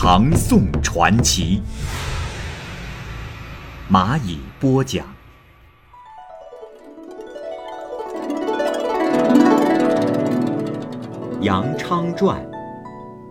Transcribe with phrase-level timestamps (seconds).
[0.00, 1.60] 唐宋传奇》，
[3.92, 5.04] 蚂蚁播讲。
[11.42, 12.40] 《杨昌传》，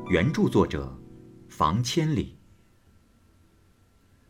[0.09, 0.93] 原著作者
[1.47, 2.37] 房千里。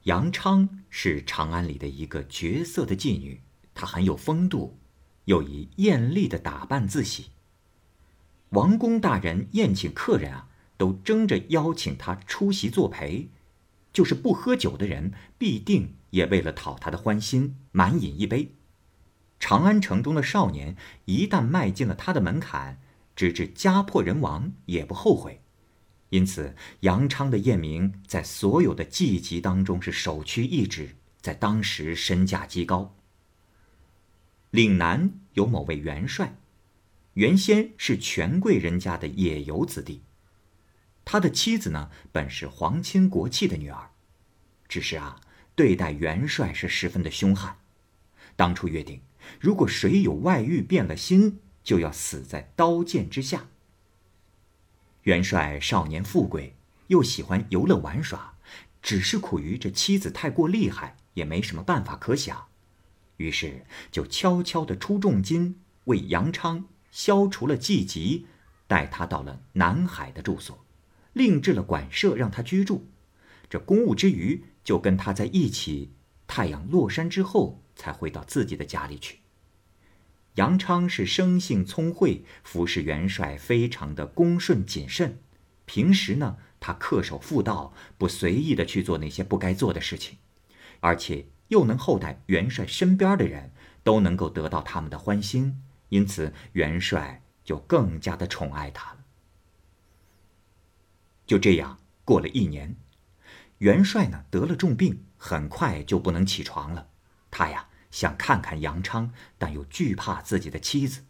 [0.04, 3.42] 杨昌是长安里的一个绝色的妓女，
[3.74, 4.78] 她很有风度。
[5.26, 7.32] 又以艳丽的打扮自喜。
[8.50, 13.30] 王公大人宴请客人啊，都争着邀请他出席作陪，
[13.92, 18.54] 就是不喝酒的人，必定也为了讨他的欢心，满饮一杯。
[19.40, 22.80] 长安城中的少年一旦迈进了他的门槛，
[23.16, 25.42] 直至家破人亡也不后悔。
[26.10, 32.96] 因此，杨昌的艳名在所有的妓籍当中是首屈一指，在当时身价极高。
[34.52, 36.38] 岭南有某位元帅，
[37.16, 40.02] 原先是权贵人家的野游子弟。
[41.10, 43.92] 他的妻子呢，本是皇亲国戚的女儿，
[44.68, 45.22] 只是啊，
[45.56, 47.60] 对待元帅是十分的凶悍。
[48.36, 49.00] 当初约定，
[49.40, 53.48] 如果谁有外遇变了心，就要死在刀剑之下。
[55.04, 58.34] 元帅少年富贵，又喜欢游乐玩耍，
[58.82, 62.48] 只是苦于这妻子太过厉害，也没什么办法可想。
[63.16, 68.28] 于是就悄悄地出重金为杨昌消除了寂疾，
[68.68, 70.66] 带他到了南海的住所，
[71.18, 72.88] 另置了馆舍让他居住。
[73.50, 75.92] 这公务之余，就跟他在一起。
[76.28, 79.20] 太阳落山之后，才回到自己的家里去。
[80.36, 85.20] 杨昌是生性聪慧，服侍元帅非常的恭顺谨慎。
[85.66, 90.18] 平时呢，他恪守妇道，不随意的去做那些不该做的事情，
[90.80, 91.26] 而且。
[91.50, 98.98] 又能厚待元帅身边的人，都能够得到他们的欢心，因此元帅就更加的宠爱他了。
[101.28, 102.76] 就这样过了一年，
[103.60, 106.88] 元帅呢得了重病，很快就不能起床了。
[107.30, 111.04] 他呀想看看杨昌，但又惧怕自己的妻子。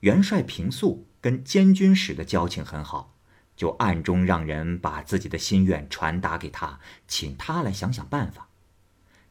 [0.00, 3.14] 元帅平素跟监军使的交情很好，
[3.54, 8.48] 就暗中让人把自己的心愿传达给他，请他来想想办法。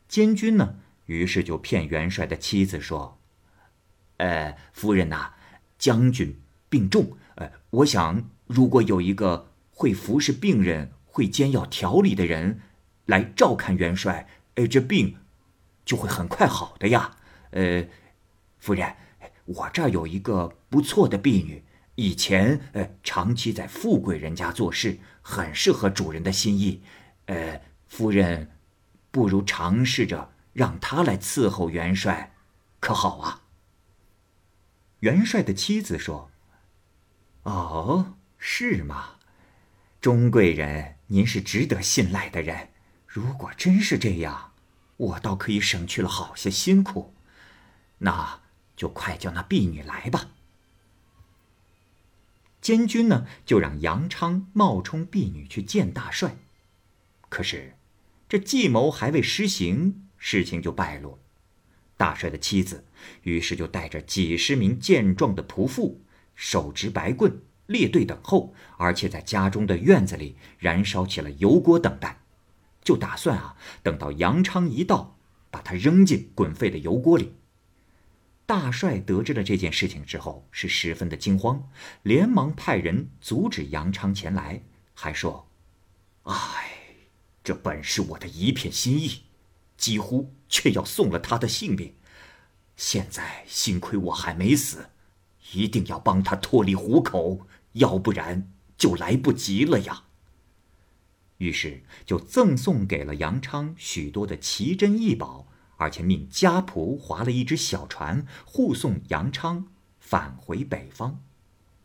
[0.08, 0.76] 监军呢，
[1.08, 3.20] 于是就骗元帅的妻子说
[4.18, 5.34] ：“呃，夫人呐，
[5.78, 6.40] 将军
[6.70, 9.49] 病重，呃，我想如果有一个
[9.80, 12.60] 会服侍病人、会煎药调理的人
[13.06, 15.16] 来照看元帅，哎，这病
[15.86, 17.16] 就会很快好的呀。
[17.52, 17.88] 呃，
[18.58, 18.98] 夫人，
[19.46, 21.64] 我这儿有一个不错的婢女，
[21.96, 26.84] 以前呃长期在富贵人家做事，很适合主人的心意。
[27.28, 28.52] 呃，夫人。”
[29.12, 32.36] 不如尝试着让她来伺候元帅，
[32.80, 33.42] 可好啊？
[35.00, 36.30] 元帅的妻子说
[37.42, 39.16] ：“哦，是吗？
[40.02, 42.70] 钟贵人，您是值得信赖的人。
[43.06, 44.54] 如果真是这样，
[44.98, 47.14] 我倒可以省去了好些辛苦。
[48.00, 48.42] 那
[48.76, 50.32] 就快叫那婢女来吧。”
[52.62, 56.38] 监军呢，就让杨昌冒充婢女去见大帅。
[57.30, 57.76] 可是。
[58.30, 61.18] 这计谋还未施行，事情就败露。
[61.98, 62.86] 大帅的妻子
[63.24, 66.04] 于是就带着几十名健壮的仆妇，
[66.36, 72.20] 手执白棍，列队等候，而且在家中的院子里燃烧起了油锅等待，
[72.84, 75.18] 就打算啊，等到杨昌一到，
[75.52, 77.36] 把他扔进滚沸的油锅里。
[78.48, 81.70] 大帅得知了这件事情之后，是十分的惊慌，
[82.02, 84.64] 连忙派人阻止杨昌前来，
[84.94, 85.48] 还说
[86.24, 86.34] ：“哎。”
[87.42, 89.24] 这本是我的一片心意，
[89.78, 91.96] 几乎却要送了他的性命。
[92.76, 94.90] 现在幸亏我还没死，
[95.54, 100.04] 一定要帮他脱离虎口，要不然就来不及了呀。
[101.38, 109.68] 于是就赠送给了杨昌许多的奇珍异宝，而且命家仆划了一只小船护送杨昌
[110.00, 111.22] 返回北方。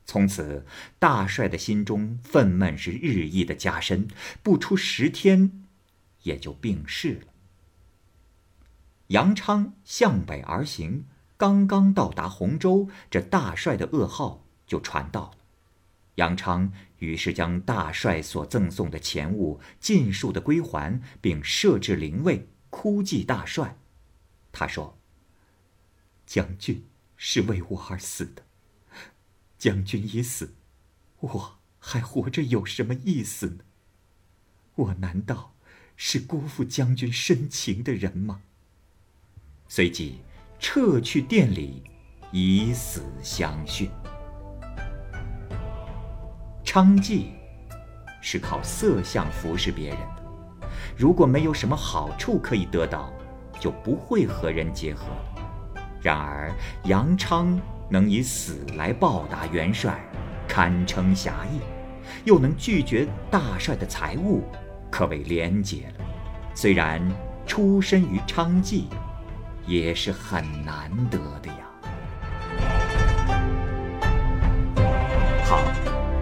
[0.07, 0.67] 从此，
[0.99, 4.09] 大帅的心中愤懑是日益的加深，
[4.43, 5.65] 不出十天，
[6.25, 7.33] 也就病逝了。
[9.09, 11.07] 杨昌向北而行，
[11.37, 15.44] 刚刚到达洪州，这大帅的噩耗就传到了。
[16.17, 23.77] 杨昌于是将大帅所赠送的钱物尽数的归还，并设置灵位，哭祭大帅。
[24.53, 24.99] 他说
[26.25, 26.85] ：“将军
[27.17, 28.45] 是为我而死的，
[29.59, 30.55] 将军已死，
[31.21, 33.65] 我还活着有什么意思呢？
[34.77, 35.55] 我难道
[35.97, 38.43] 是辜负将军深情的人吗？”
[39.67, 40.21] 随即
[40.61, 41.83] 撤去殿里，
[42.31, 43.91] 以死相训。
[46.75, 47.27] 娼妓
[48.21, 50.67] 是靠色相服侍别人的，
[50.97, 53.13] 如果没有什么好处可以得到，
[53.61, 55.05] 就不会和人结合。
[56.03, 57.57] 然而杨昌
[57.89, 60.01] 能以死来报答元帅，
[60.49, 61.61] 堪称侠义，
[62.25, 64.43] 又能拒绝大帅的财物，
[64.91, 66.05] 可谓廉洁了。
[66.57, 67.01] 虽然
[67.47, 68.87] 出身于娼妓，
[69.65, 71.55] 也是很难得的呀。
[75.45, 75.63] 好